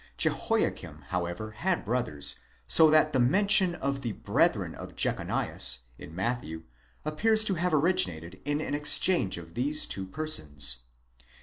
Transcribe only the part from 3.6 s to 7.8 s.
of the brethren of Jechonias in Matthew appears to have